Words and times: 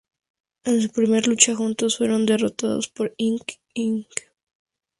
En 0.63 0.81
su 0.81 0.89
primera 0.89 1.27
lucha 1.27 1.55
juntos, 1.55 1.99
fueron 1.99 2.25
derrotados 2.25 2.87
por 2.89 3.13
Ink 3.17 3.51
Inc. 3.75 4.07